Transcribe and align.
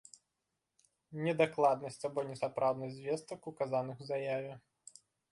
Недакладнасць 1.25 2.07
або 2.09 2.23
несапраўднасць 2.29 2.95
звестак, 3.01 3.39
указаных 3.51 4.01
у 4.07 4.07
заяве. 4.11 4.53